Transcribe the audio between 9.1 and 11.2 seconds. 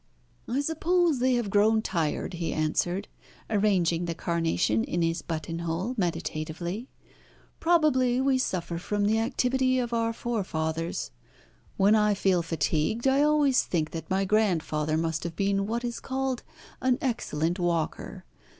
activity of our forefathers.